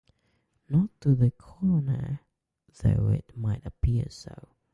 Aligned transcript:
Not 0.67 0.89
to 1.01 1.13
the 1.13 1.29
coroner, 1.29 2.21
though 2.81 3.09
it 3.09 3.37
might 3.37 3.63
appear 3.67 4.09
so. 4.09 4.49